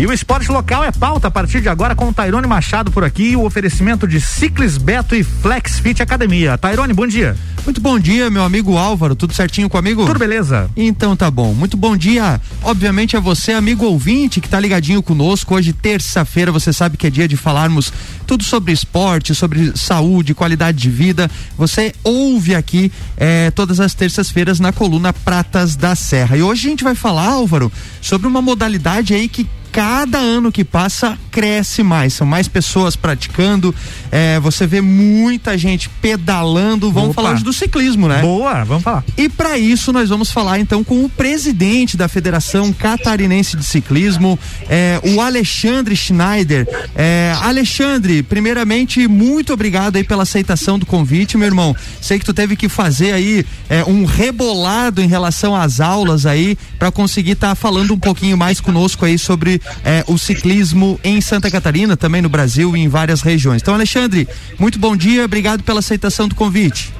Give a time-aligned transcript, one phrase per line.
[0.00, 3.04] E o esporte local é pauta a partir de agora com o Tairone Machado por
[3.04, 6.56] aqui, o oferecimento de Ciclis Beto e Flex Fit Academia.
[6.56, 7.36] Tairone, bom dia.
[7.66, 9.14] Muito bom dia, meu amigo Álvaro.
[9.14, 10.06] Tudo certinho comigo?
[10.06, 10.70] Tudo beleza.
[10.74, 11.52] Então tá bom.
[11.52, 15.54] Muito bom dia, obviamente, a você, amigo ouvinte, que tá ligadinho conosco.
[15.54, 17.92] Hoje, terça-feira, você sabe que é dia de falarmos
[18.26, 21.30] tudo sobre esporte, sobre saúde, qualidade de vida.
[21.58, 26.38] Você ouve aqui eh, todas as terças-feiras na coluna Pratas da Serra.
[26.38, 27.70] E hoje a gente vai falar, Álvaro,
[28.00, 33.74] sobre uma modalidade aí que cada ano que passa cresce mais, são mais pessoas praticando,
[34.10, 36.90] é, você vê muita gente pedalando.
[36.90, 37.22] Vamos Opa.
[37.22, 38.20] falar hoje do ciclismo, né?
[38.20, 39.04] Boa, vamos falar.
[39.16, 44.38] E para isso nós vamos falar então com o presidente da Federação Catarinense de Ciclismo,
[44.68, 46.66] é, o Alexandre Schneider.
[46.94, 51.76] É, Alexandre, primeiramente, muito obrigado aí pela aceitação do convite, meu irmão.
[52.00, 56.58] Sei que tu teve que fazer aí é, um rebolado em relação às aulas aí
[56.78, 61.20] para conseguir estar tá falando um pouquinho mais conosco aí sobre é, o ciclismo em
[61.20, 63.62] Santa Catarina, também no Brasil e em várias regiões.
[63.62, 66.92] Então, Alexandre, muito bom dia, obrigado pela aceitação do convite.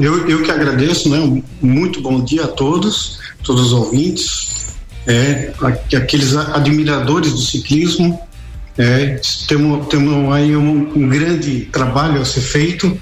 [0.00, 1.42] Eu, eu que agradeço, né?
[1.60, 5.52] Muito bom dia a todos, todos os ouvintes, é,
[5.96, 8.18] aqueles admiradores do ciclismo.
[8.78, 12.98] É, temos, temos aí um, um, grande trabalho a ser feito,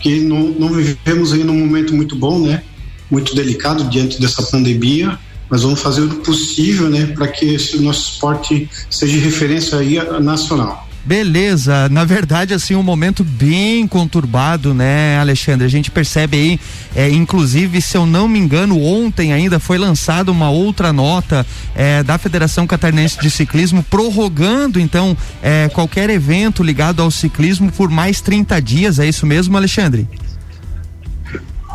[0.00, 2.62] que não, não vivemos aí num momento muito bom, né?
[3.08, 5.18] Muito delicado diante dessa pandemia
[5.52, 10.88] mas vamos fazer o possível, né, para que esse nosso esporte seja referência aí nacional.
[11.04, 15.66] Beleza, na verdade, assim, um momento bem conturbado, né, Alexandre?
[15.66, 16.60] A gente percebe aí,
[16.96, 22.02] é, inclusive, se eu não me engano, ontem ainda foi lançada uma outra nota é,
[22.02, 28.22] da Federação Catarinense de Ciclismo, prorrogando, então, é, qualquer evento ligado ao ciclismo por mais
[28.22, 28.98] 30 dias.
[28.98, 30.08] É isso mesmo, Alexandre?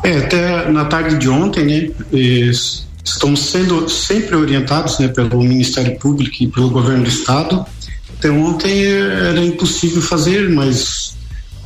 [0.04, 1.92] É, até na tarde de ontem, né?
[3.08, 7.66] Estamos sendo sempre orientados né, pelo Ministério Público e pelo governo do Estado.
[8.18, 11.16] Até ontem era impossível fazer, mas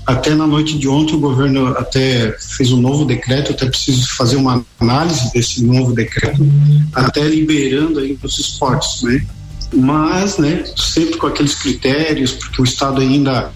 [0.05, 4.35] até na noite de ontem o governo até fez um novo decreto, até preciso fazer
[4.35, 6.47] uma análise desse novo decreto,
[6.93, 9.25] até liberando aí os esportes, né?
[9.73, 13.51] Mas, né, sempre com aqueles critérios, porque o Estado ainda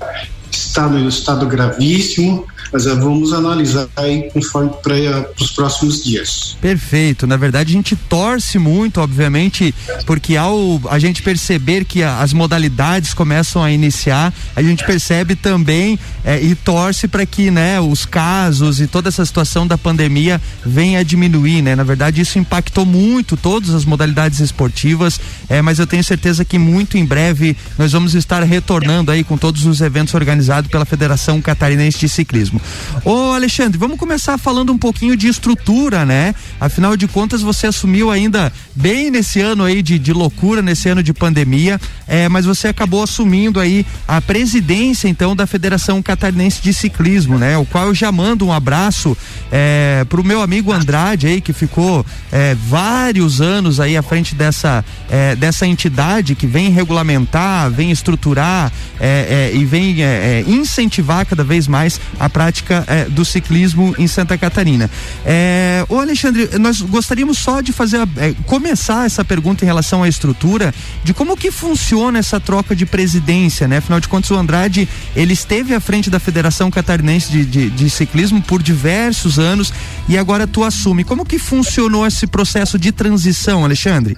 [0.49, 6.57] está no estado gravíssimo, mas uh, vamos analisar aí conforme para uh, os próximos dias.
[6.59, 7.25] Perfeito.
[7.25, 9.73] Na verdade, a gente torce muito, obviamente,
[10.05, 15.37] porque ao a gente perceber que a, as modalidades começam a iniciar, a gente percebe
[15.37, 20.41] também eh, e torce para que, né, os casos e toda essa situação da pandemia
[20.65, 21.75] venha a diminuir, né?
[21.75, 26.57] Na verdade, isso impactou muito todas as modalidades esportivas, eh, mas eu tenho certeza que
[26.57, 31.41] muito em breve nós vamos estar retornando aí com todos os eventos organizados pela Federação
[31.41, 32.59] Catarinense de Ciclismo.
[33.03, 36.33] Ô Alexandre, vamos começar falando um pouquinho de estrutura, né?
[36.59, 41.03] Afinal de contas, você assumiu ainda bem nesse ano aí de, de loucura, nesse ano
[41.03, 46.73] de pandemia, é, mas você acabou assumindo aí a presidência então da Federação Catarinense de
[46.73, 47.57] Ciclismo, né?
[47.57, 49.15] O qual eu já mando um abraço
[49.51, 54.83] é, pro meu amigo Andrade aí, que ficou é, vários anos aí à frente dessa,
[55.09, 61.43] é, dessa entidade que vem regulamentar, vem estruturar é, é, e vem é, incentivar cada
[61.43, 64.89] vez mais a prática prática é, do ciclismo em Santa Catarina.
[65.25, 70.07] É, ô Alexandre, nós gostaríamos só de fazer é, começar essa pergunta em relação à
[70.07, 70.71] estrutura
[71.03, 73.77] de como que funciona essa troca de presidência, né?
[73.77, 77.89] Afinal de contas, o Andrade ele esteve à frente da Federação Catarinense de, de, de
[77.89, 79.73] Ciclismo por diversos anos
[80.07, 81.03] e agora tu assume.
[81.03, 84.15] Como que funcionou esse processo de transição, Alexandre?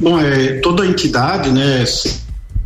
[0.00, 1.84] Bom, é, toda entidade, né,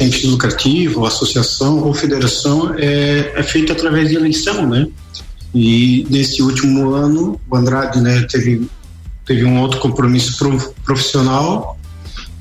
[0.00, 4.88] ente lucrativo, associação ou federação é, é feita através de eleição, né?
[5.54, 8.66] E nesse último ano, o Andrade, né, teve
[9.26, 10.36] teve um outro compromisso
[10.84, 11.78] profissional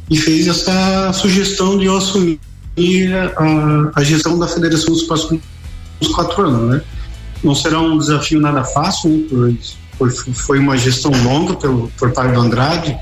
[0.09, 2.39] e fez essa sugestão de eu assumir
[3.37, 5.41] a, a gestão da federação nos próximos
[6.15, 6.81] quatro anos, né?
[7.43, 9.55] Não será um desafio nada fácil, né?
[9.97, 12.97] Foi, foi uma gestão longa pelo, por parte do Andrade,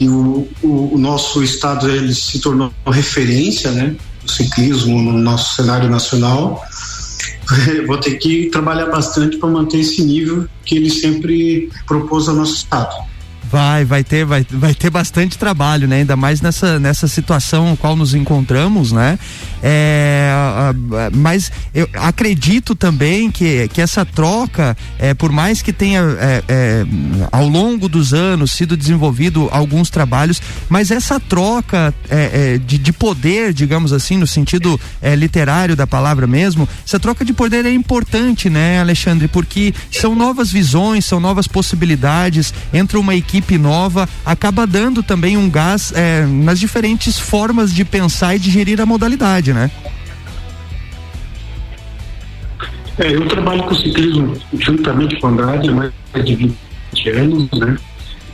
[0.00, 5.54] e o, o, o, nosso estado ele se tornou referência, né, do ciclismo no nosso
[5.54, 6.62] cenário nacional.
[7.86, 12.54] Vou ter que trabalhar bastante para manter esse nível que ele sempre propôs ao nosso
[12.54, 12.94] estado.
[13.54, 15.98] Vai, vai ter, vai, vai ter bastante trabalho, né?
[15.98, 19.16] Ainda mais nessa, nessa situação no qual nos encontramos, né?
[19.62, 20.32] É,
[21.14, 26.86] mas eu acredito também que, que essa troca, é, por mais que tenha é, é,
[27.30, 32.92] ao longo dos anos sido desenvolvido alguns trabalhos, mas essa troca é, é, de, de
[32.92, 37.72] poder, digamos assim, no sentido é, literário da palavra mesmo, essa troca de poder é
[37.72, 39.28] importante, né, Alexandre?
[39.28, 45.36] Porque são novas visões, são novas possibilidades, entra uma equipe equipe nova, acaba dando também
[45.36, 49.70] um gás é, nas diferentes formas de pensar e de gerir a modalidade, né?
[52.98, 55.92] É, eu trabalho com ciclismo juntamente com o Andrade há mais
[56.24, 57.76] de 20 anos, né?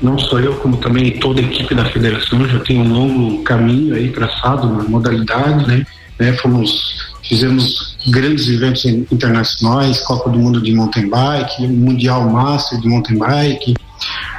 [0.00, 3.94] Não só eu, como também toda a equipe da federação já tem um longo caminho
[3.94, 5.86] aí traçado na modalidade, né?
[6.18, 6.32] né?
[6.34, 13.18] Fomos, fizemos grandes eventos internacionais, Copa do Mundo de mountain bike, Mundial Master de mountain
[13.18, 13.74] bike.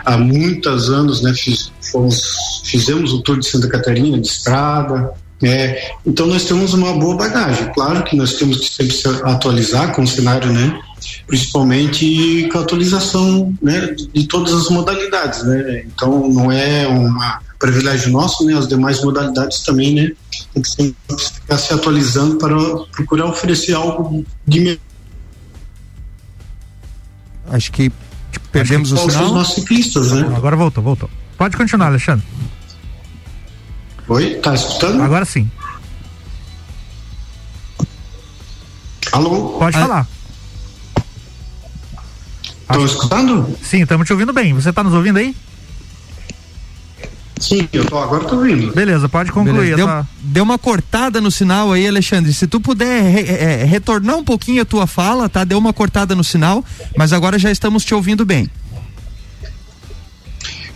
[0.04, 1.34] Há muitos anos, né?
[1.34, 5.14] Fiz, fomos, fizemos o Tour de Santa Catarina de estrada,
[5.44, 7.72] é, então nós temos uma boa bagagem.
[7.74, 10.80] Claro que nós temos que sempre se atualizar com o cenário, né?
[11.26, 15.84] Principalmente com a atualização né, de todas as modalidades, né?
[15.88, 17.12] Então não é um
[17.58, 18.56] privilégio nosso, né?
[18.56, 20.12] As demais modalidades também, né?
[20.54, 22.56] Tem que sempre ficar se atualizando para
[22.92, 24.80] procurar oferecer algo de melhor.
[27.50, 27.92] Acho que
[28.52, 29.26] perdemos Acho que o sinal.
[29.26, 30.32] Os nossos ciclistas, né?
[30.36, 31.10] Agora voltou, voltou.
[31.38, 32.26] Pode continuar, Alexandre.
[34.12, 35.02] Oi, tá escutando?
[35.02, 35.50] Agora sim.
[39.14, 39.58] Alô?
[39.58, 39.80] Pode ah.
[39.80, 40.08] falar.
[42.60, 43.58] Estão escutando?
[43.64, 44.54] Sim, estamos te ouvindo bem.
[44.54, 45.34] Você está nos ouvindo aí?
[47.40, 48.74] Sim, eu tô, agora tô ouvindo.
[48.74, 49.76] Beleza, pode concluir.
[49.76, 49.78] Beleza.
[49.78, 52.34] Deu, deu, uma cortada no sinal aí, Alexandre.
[52.34, 55.46] Se tu puder re, é, retornar um pouquinho a tua fala, tá?
[55.46, 56.66] Deu uma cortada no sinal,
[56.98, 58.50] mas agora já estamos te ouvindo bem.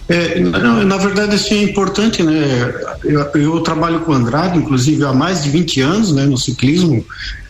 [0.07, 2.73] É, não, na verdade, assim, é importante, né?
[3.03, 7.03] Eu, eu, trabalho com o Andrade, inclusive, há mais de 20 anos, né, no ciclismo,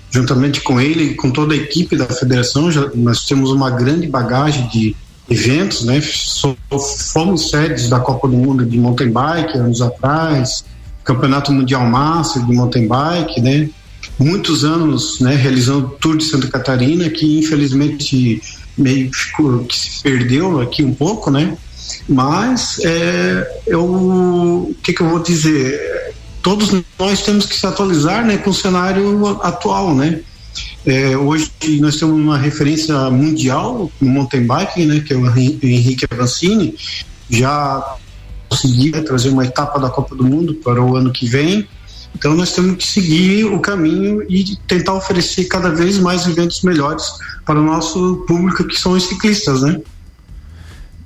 [0.09, 2.71] juntamente com ele e com toda a equipe da federação.
[2.71, 4.95] Já, nós temos uma grande bagagem de
[5.29, 6.01] eventos, né?
[6.01, 10.63] Fomos sedes da Copa do Mundo de mountain bike anos atrás,
[11.03, 13.69] Campeonato Mundial Master de mountain bike, né?
[14.17, 18.41] Muitos anos, né, realizando o Tour de Santa Catarina, que infelizmente
[18.77, 19.09] meio
[19.67, 21.57] que se perdeu aqui um pouco, né?
[22.07, 26.13] Mas é, eu, o que, que eu vou dizer?
[26.41, 30.21] Todos nós temos que se atualizar né, com o cenário atual, né?
[30.85, 36.05] É, hoje nós temos uma referência mundial no mountain bike, né, que é o Henrique
[36.09, 36.75] Avancini,
[37.29, 37.97] já
[38.47, 41.67] conseguiu trazer uma etapa da Copa do Mundo para o ano que vem.
[42.13, 47.03] Então nós temos que seguir o caminho e tentar oferecer cada vez mais eventos melhores
[47.45, 49.81] para o nosso público que são os ciclistas, né?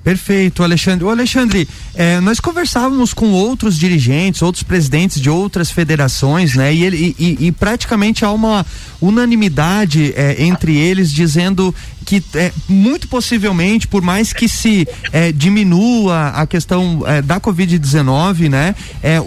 [0.09, 1.06] Perfeito, Alexandre.
[1.06, 6.73] O Alexandre, é, nós conversávamos com outros dirigentes, outros presidentes de outras federações, né?
[6.73, 8.65] E, ele, e, e praticamente há uma
[9.00, 11.73] unanimidade é, entre eles dizendo
[12.06, 18.73] que é, muito possivelmente, por mais que se é, diminua a questão da Covid-19, né,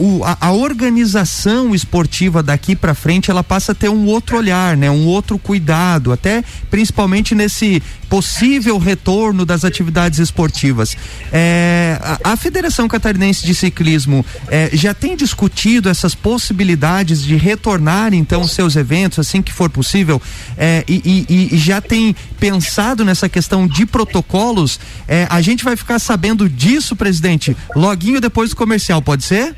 [0.01, 4.77] o, a, a, organização esportiva daqui para frente ela passa a ter um outro olhar,
[4.77, 7.81] né, um outro cuidado, até principalmente nesse
[8.13, 10.95] possível retorno das atividades esportivas.
[11.33, 18.13] É, a, a, Federação Catarinense de Ciclismo é, já tem discutido essas possibilidades de retornar
[18.13, 20.21] então seus eventos assim que for possível
[20.59, 25.65] é, e, e, e já tem pensado pensado nessa questão de protocolos, é, a gente
[25.65, 29.57] vai ficar sabendo disso, presidente, loguinho depois do comercial, pode ser?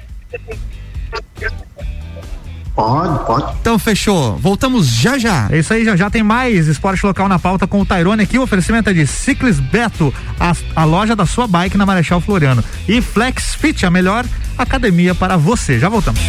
[2.74, 3.54] Pode, pode.
[3.60, 4.36] Então fechou.
[4.36, 5.48] Voltamos já já.
[5.50, 8.38] É isso aí, já já tem mais esporte local na pauta com o Tairone aqui.
[8.38, 12.64] O oferecimento é de Ciclis Beto, a, a loja da sua bike na Marechal Floriano.
[12.88, 14.24] E Flex Fit, a melhor
[14.58, 15.78] academia para você.
[15.78, 16.20] Já voltamos.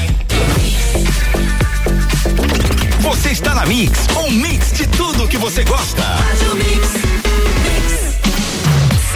[3.01, 6.03] Você está na Mix, um mix de tudo que você gosta.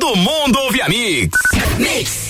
[0.00, 1.28] Todo mundo ouve a Mix.
[1.78, 2.29] Mix.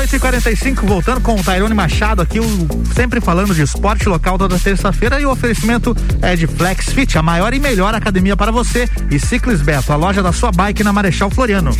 [0.00, 2.44] Mix 8 e 45 voltando com o Tairone Machado aqui, o,
[2.94, 7.22] sempre falando de esporte local toda terça-feira e o oferecimento é de Flex Fit, a
[7.22, 8.88] maior e melhor academia para você.
[9.10, 11.70] E Ciclis Beto, a loja da sua bike na Marechal Floriano.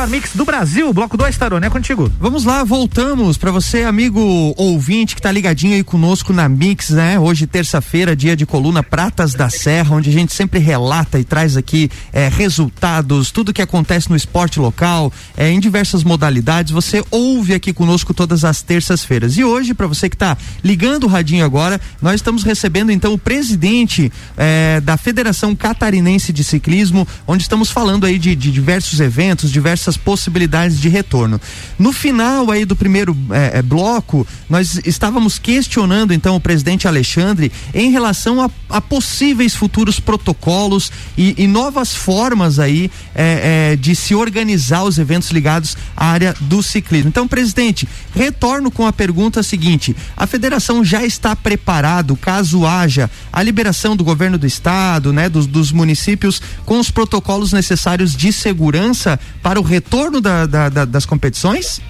[0.00, 0.92] Melhor mix do Brasil.
[0.92, 2.10] Bloco 2, Tarone, é contigo.
[2.18, 7.18] Vamos lá, voltamos para você, amigo ouvinte que tá ligadinho aí conosco na Mix, né?
[7.18, 11.56] Hoje, terça-feira, dia de coluna Pratas da Serra, onde a gente sempre relata e traz
[11.56, 16.72] aqui é, resultados, tudo que acontece no esporte local, é, em diversas modalidades.
[16.72, 19.36] Você ouve aqui conosco todas as terças-feiras.
[19.36, 23.18] E hoje, para você que tá ligando o radinho agora, nós estamos recebendo então o
[23.18, 29.50] presidente é, da Federação Catarinense de Ciclismo, onde estamos falando aí de, de diversos eventos,
[29.50, 31.40] diversas possibilidades de retorno.
[31.78, 37.90] No final aí do primeiro é, bloco, nós estávamos questionando então o presidente Alexandre em
[37.90, 44.14] relação a, a possíveis futuros protocolos e, e novas formas aí é, é, de se
[44.14, 47.08] organizar os eventos ligados à área do ciclismo.
[47.08, 53.42] Então, presidente, retorno com a pergunta seguinte: a federação já está preparado caso haja a
[53.42, 59.18] liberação do governo do estado, né, dos, dos municípios com os protocolos necessários de segurança
[59.42, 59.79] para o retorno
[60.20, 61.80] da, da, da, das competições?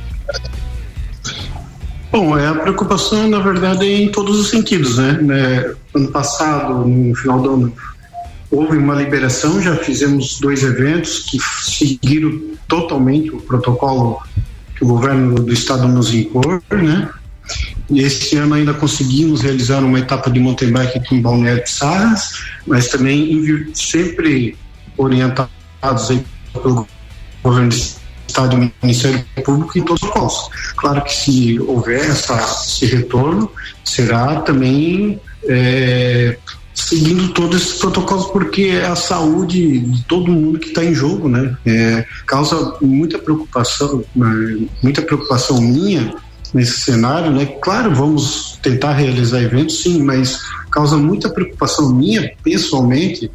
[2.12, 5.12] Bom, é a preocupação, na verdade, é em todos os sentidos, né?
[5.22, 5.74] né?
[5.94, 7.72] Ano passado, no final do ano,
[8.50, 14.20] houve uma liberação, já fizemos dois eventos que seguiram totalmente o protocolo
[14.74, 17.08] que o governo do estado nos impôs, né?
[17.88, 21.70] E esse ano ainda conseguimos realizar uma etapa de mountain bike aqui em Balneário de
[21.70, 24.56] Sarras, mas também sempre
[24.96, 26.86] orientados aí pelo
[27.42, 27.76] governo do
[28.26, 30.72] Estado e Ministério Público em todos os postos.
[30.76, 33.50] Claro que se houver essa, esse retorno,
[33.84, 36.36] será também é,
[36.74, 41.28] seguindo todos esses protocolos, porque é a saúde de todo mundo que está em jogo,
[41.28, 41.56] né?
[41.66, 46.14] É, causa muita preocupação, né, muita preocupação minha
[46.54, 47.46] nesse cenário, né?
[47.46, 53.30] Claro, vamos tentar realizar eventos, sim, mas causa muita preocupação minha, pessoalmente,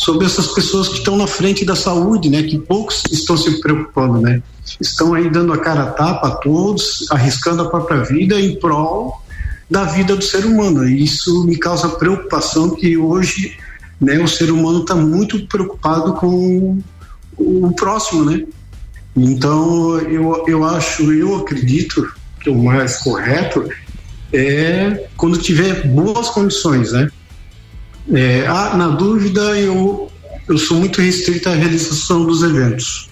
[0.00, 2.42] sobre essas pessoas que estão na frente da saúde, né?
[2.42, 4.42] Que poucos estão se preocupando, né?
[4.80, 9.22] Estão aí dando a cara a tapa a todos, arriscando a própria vida em prol
[9.70, 10.88] da vida do ser humano.
[10.88, 13.58] E isso me causa preocupação que hoje,
[14.00, 14.18] né?
[14.18, 16.80] O ser humano está muito preocupado com
[17.36, 18.42] o próximo, né?
[19.14, 22.10] Então eu, eu acho, eu acredito
[22.42, 23.68] que o mais correto
[24.32, 27.10] é quando tiver boas condições, né?
[28.12, 30.10] É, ah, na dúvida, eu,
[30.48, 33.09] eu sou muito restrito à realização dos eventos.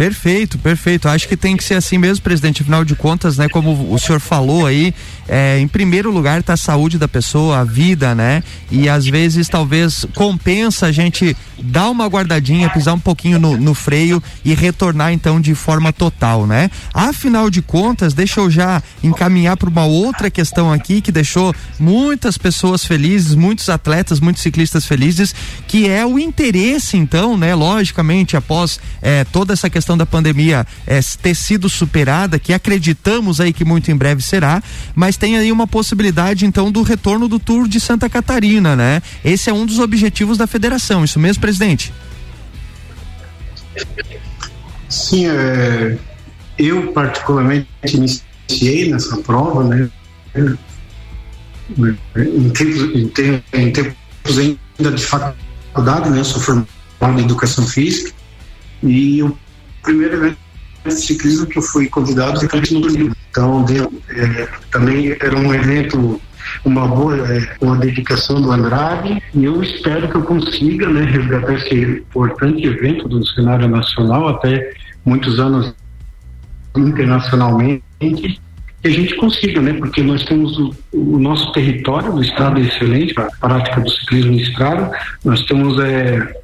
[0.00, 1.10] Perfeito, perfeito.
[1.10, 2.62] Acho que tem que ser assim mesmo, presidente.
[2.62, 4.94] Afinal de contas, né, como o senhor falou aí,
[5.28, 8.42] é, em primeiro lugar está a saúde da pessoa, a vida, né?
[8.70, 13.74] E às vezes talvez compensa a gente dar uma guardadinha, pisar um pouquinho no, no
[13.74, 16.70] freio e retornar então de forma total, né?
[16.94, 22.38] Afinal de contas, deixa eu já encaminhar para uma outra questão aqui que deixou muitas
[22.38, 25.34] pessoas felizes, muitos atletas, muitos ciclistas felizes,
[25.68, 27.54] que é o interesse então, né?
[27.54, 33.40] Logicamente, após é, toda essa questão questão da pandemia é, ter sido superada, que acreditamos
[33.40, 34.62] aí que muito em breve será,
[34.94, 39.02] mas tem aí uma possibilidade então do retorno do Tour de Santa Catarina, né?
[39.24, 41.92] Esse é um dos objetivos da federação, isso mesmo, presidente?
[44.88, 45.98] Sim, é,
[46.58, 49.88] eu particularmente iniciei nessa prova, né?
[50.36, 50.56] Em
[52.50, 56.22] tempos, em tempos, em tempos ainda de faculdade, né?
[56.22, 58.12] Sou formado em educação física
[58.82, 59.36] e eu
[59.82, 60.38] primeiro evento
[60.84, 63.12] de ciclismo que eu fui convidado foi no Brasil.
[63.30, 63.64] Então,
[64.08, 66.20] é, também era um evento,
[66.64, 71.54] uma boa, é, uma dedicação do Andrade, e eu espero que eu consiga né, resgatar
[71.54, 74.72] esse importante evento do cenário nacional, até
[75.04, 75.74] muitos anos
[76.76, 77.82] internacionalmente,
[78.82, 79.74] que a gente consiga, né?
[79.74, 84.38] Porque nós temos o, o nosso território do estado excelente, a prática do ciclismo em
[84.38, 84.90] estrada,
[85.24, 86.39] nós temos é,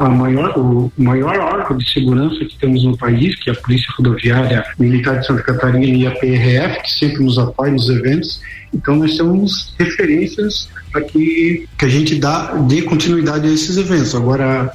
[0.00, 3.92] a maior, o maior órgão de segurança que temos no país, que é a Polícia
[3.96, 8.40] Rodoviária Militar de Santa Catarina e a PRF, que sempre nos apoia nos eventos.
[8.72, 14.14] Então nós temos referências para que, que a gente dá, dê continuidade a esses eventos.
[14.14, 14.72] Agora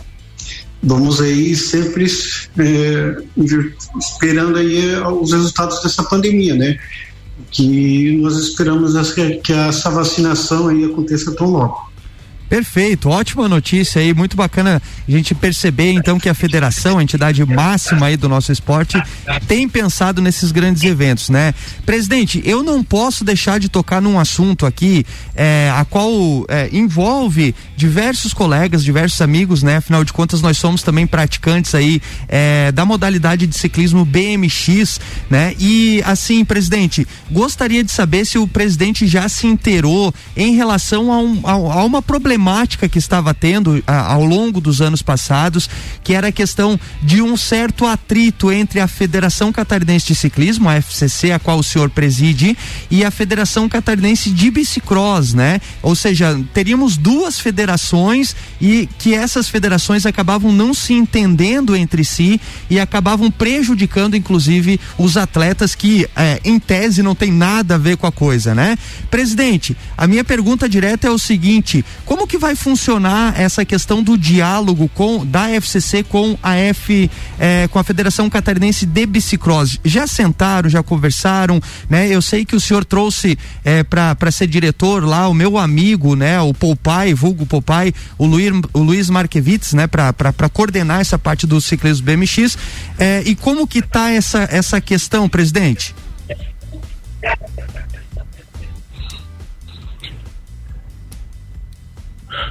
[0.81, 2.05] vamos aí sempre
[2.59, 3.15] é,
[3.97, 6.77] esperando aí os resultados dessa pandemia, né?
[7.49, 8.93] Que nós esperamos
[9.41, 11.92] que essa vacinação aí aconteça tão logo.
[12.53, 17.43] Perfeito, ótima notícia aí, muito bacana a gente perceber então que a federação, a entidade
[17.43, 19.01] máxima aí do nosso esporte,
[19.47, 21.51] tem pensado nesses grandes eventos, né?
[21.83, 26.11] Presidente, eu não posso deixar de tocar num assunto aqui, é, a qual
[26.47, 29.77] é, envolve diversos colegas, diversos amigos, né?
[29.77, 35.55] Afinal de contas, nós somos também praticantes aí é, da modalidade de ciclismo BMX, né?
[35.57, 41.17] E assim, presidente, gostaria de saber se o presidente já se inteirou em relação a,
[41.17, 45.69] um, a, a uma problemática problemática que estava tendo a, ao longo dos anos passados,
[46.03, 50.75] que era a questão de um certo atrito entre a Federação Catarinense de Ciclismo, a
[50.75, 52.57] FCC, a qual o senhor preside,
[52.91, 55.61] e a Federação Catarinense de Bicicross, né?
[55.81, 62.41] Ou seja, teríamos duas federações e que essas federações acabavam não se entendendo entre si
[62.69, 67.95] e acabavam prejudicando, inclusive, os atletas que, é, em tese, não tem nada a ver
[67.95, 68.77] com a coisa, né?
[69.09, 74.17] Presidente, a minha pergunta direta é o seguinte: como que vai funcionar essa questão do
[74.17, 79.79] diálogo com da FCC com a F, é, com a Federação Catarinense de Bicicross?
[79.83, 82.07] Já sentaram, já conversaram, né?
[82.07, 86.39] Eu sei que o senhor trouxe é, para ser diretor lá o meu amigo, né?
[86.41, 89.87] O Popai, vulgo Popai, o Luiz, o Luiz Marquevitz, né?
[89.87, 92.57] Para coordenar essa parte do ciclismo BMX.
[92.97, 95.95] É, e como que tá essa, essa questão, presidente?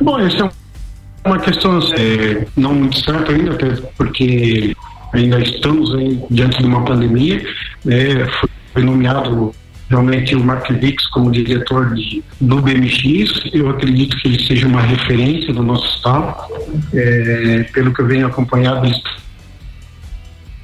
[0.01, 3.57] Bom, essa é uma questão é, não muito certa ainda,
[3.97, 4.75] porque
[5.13, 7.45] ainda estamos aí diante de uma pandemia.
[7.85, 8.27] Né,
[8.73, 9.55] foi nomeado
[9.89, 13.51] realmente o Mark Dix como diretor de, do BMX.
[13.53, 16.35] Eu acredito que ele seja uma referência do nosso estado.
[16.95, 18.97] É, pelo que eu venho acompanhado, ele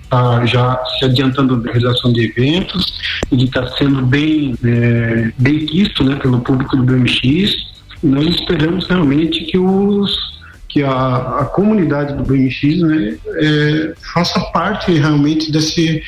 [0.03, 2.99] está já se adiantando na realização de eventos,
[3.31, 7.78] ele está sendo bem, é, bem visto né, pelo público do BMX.
[8.03, 10.39] Nós esperamos realmente que os
[10.69, 16.03] que a, a comunidade do BMX né, é, faça parte realmente desse,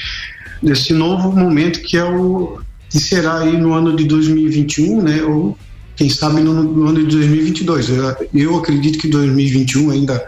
[0.63, 5.57] desse novo momento que é o que será aí no ano de 2021, né, ou
[5.97, 7.89] quem sabe no, no ano de 2022.
[7.89, 10.27] Eu, eu acredito que 2021 ainda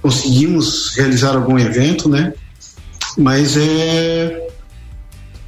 [0.00, 2.32] conseguimos realizar algum evento, né,
[3.18, 4.46] mas é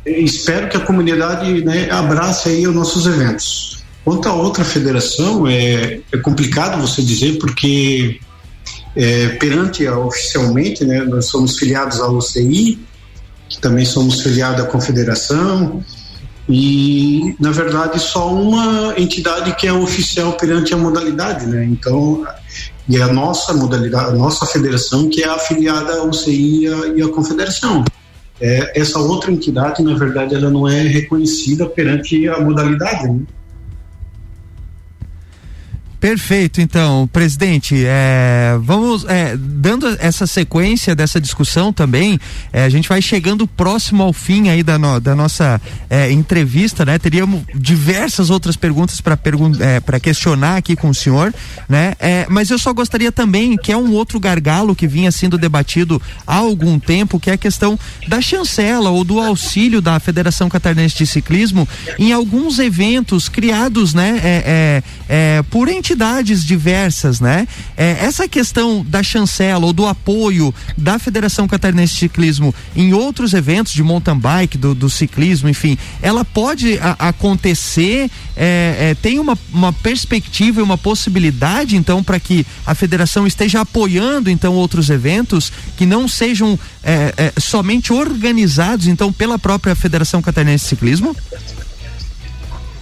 [0.05, 3.82] espero que a comunidade né, abrace aí os nossos eventos.
[4.05, 8.19] Quanto a outra federação, é, é complicado você dizer, porque
[8.97, 12.81] é, perante a, oficialmente, né, nós somos filiados à UCI,
[13.61, 15.85] também somos filiados à Confederação,
[16.49, 21.65] e na verdade só uma entidade que é oficial perante a modalidade, né?
[21.65, 22.27] Então,
[22.89, 27.03] e a nossa modalidade, a nossa federação que é afiliada à UCI e à, e
[27.03, 27.85] à Confederação.
[28.41, 33.21] É, essa outra entidade, na verdade, ela não é reconhecida perante a modalidade, né?
[36.03, 42.19] Perfeito, então, presidente, é, vamos é, dando essa sequência dessa discussão também,
[42.53, 46.85] é, a gente vai chegando próximo ao fim aí da, no, da nossa é, entrevista,
[46.85, 46.99] né?
[46.99, 49.53] Teríamos diversas outras perguntas para pergun
[49.87, 51.33] para questionar aqui com o senhor,
[51.69, 51.95] né?
[52.01, 56.03] É, mas eu só gostaria também que é um outro gargalo que vinha sendo debatido
[56.27, 60.97] há algum tempo, que é a questão da chancela ou do auxílio da Federação Catarinense
[60.97, 64.21] de Ciclismo em alguns eventos criados, né?
[64.25, 67.47] É, é, por entidades entidades diversas, né?
[67.77, 73.35] É, essa questão da chancela ou do apoio da Federação Catarinense de Ciclismo em outros
[73.35, 79.19] eventos de mountain bike, do, do ciclismo, enfim, ela pode a, acontecer, é, é, tem
[79.19, 84.89] uma, uma perspectiva e uma possibilidade, então, para que a federação esteja apoiando, então, outros
[84.89, 91.15] eventos que não sejam é, é, somente organizados, então, pela própria Federação Catarinense de Ciclismo?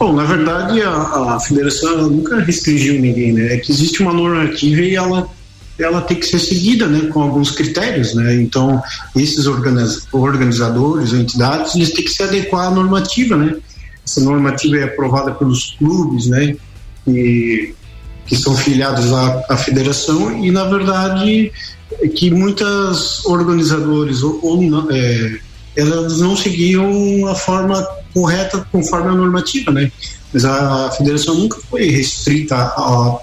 [0.01, 3.53] Bom, na verdade, a, a federação nunca restringiu ninguém, né?
[3.53, 5.29] É que existe uma normativa e ela
[5.79, 8.35] ela tem que ser seguida, né, com alguns critérios, né?
[8.35, 8.83] Então,
[9.17, 13.57] esses organiz, organizadores, entidades, eles têm que se adequar à normativa, né?
[14.05, 16.57] Essa normativa é aprovada pelos clubes, né?
[17.07, 17.75] E
[18.27, 21.53] que são filiados à, à federação e, na verdade,
[22.01, 25.41] é que muitas organizadores ou, ou é,
[25.77, 29.91] elas não seguiam a forma correta conforme a normativa, né?
[30.33, 33.19] Mas a federação nunca foi restrita a,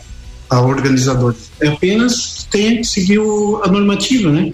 [0.49, 1.51] a organizadores.
[1.62, 4.53] É apenas tem que seguir a normativa, né?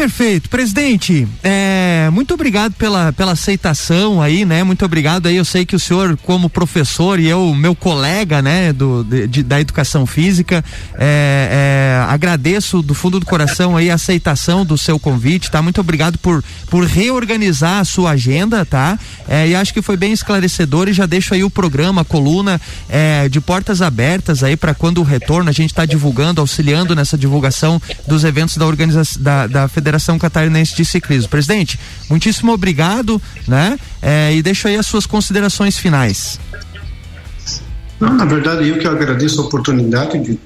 [0.00, 0.48] Perfeito.
[0.48, 4.64] Presidente, é, muito obrigado pela, pela aceitação aí, né?
[4.64, 5.36] Muito obrigado aí.
[5.36, 9.60] Eu sei que o senhor, como professor e eu, meu colega, né, do, de, da
[9.60, 15.50] educação física, é, é, agradeço do fundo do coração aí a aceitação do seu convite,
[15.50, 15.60] tá?
[15.60, 18.98] Muito obrigado por, por reorganizar a sua agenda, tá?
[19.28, 22.58] É, e acho que foi bem esclarecedor e já deixo aí o programa, a coluna
[22.88, 27.18] é, de portas abertas aí para quando o retorno a gente está divulgando, auxiliando nessa
[27.18, 31.28] divulgação dos eventos da organização da, da Federação Catarinense de Ciclismo.
[31.28, 33.78] Presidente, muitíssimo obrigado, né?
[34.00, 36.38] É, e deixo aí as suas considerações finais.
[37.98, 40.38] Não, na verdade, eu que agradeço a oportunidade de,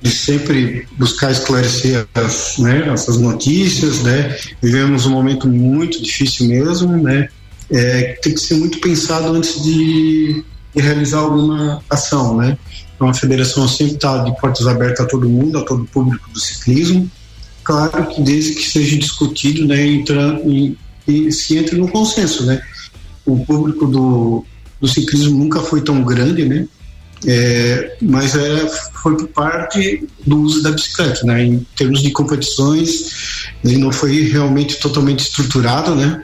[0.00, 4.36] de sempre buscar esclarecer as, né, essas notícias, né?
[4.62, 7.28] Vivemos um momento muito difícil mesmo, né?
[7.70, 10.42] É, tem que ser muito pensado antes de,
[10.74, 12.56] e realizar alguma ação, né?
[12.94, 16.30] Então a federação sempre está de portas abertas a todo mundo, a todo o público
[16.30, 17.10] do ciclismo.
[17.64, 22.60] Claro que desde que seja discutido, né, entra, e, e se entre no consenso, né?
[23.24, 24.44] O público do,
[24.80, 26.66] do ciclismo nunca foi tão grande, né?
[27.24, 28.68] É, mas era,
[29.00, 31.44] foi por parte do uso da bicicleta, né?
[31.44, 36.22] Em termos de competições, ele não foi realmente totalmente estruturado, né?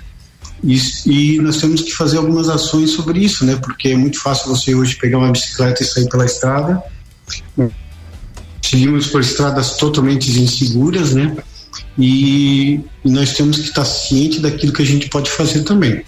[0.64, 3.56] E, e, nós temos que fazer algumas ações sobre isso, né?
[3.62, 6.82] Porque é muito fácil você hoje pegar uma bicicleta e sair pela estrada.
[8.68, 11.34] Seguimos por estradas totalmente inseguras, né?
[11.98, 16.04] E, e nós temos que estar ciente daquilo que a gente pode fazer também.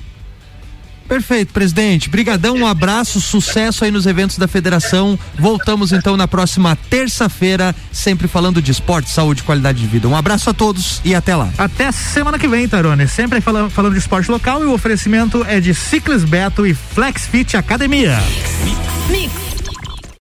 [1.09, 2.11] Perfeito, presidente.
[2.11, 5.19] Brigadão, um abraço, sucesso aí nos eventos da federação.
[5.39, 10.07] Voltamos então na próxima terça-feira, sempre falando de esporte, saúde e qualidade de vida.
[10.07, 11.49] Um abraço a todos e até lá.
[11.57, 13.09] Até semana que vem, Tarone.
[13.09, 17.27] Sempre falando, falando de esporte local e o oferecimento é de Ciclis Beto e Flex
[17.27, 18.19] Fit Academia.
[19.11, 19.50] Mix.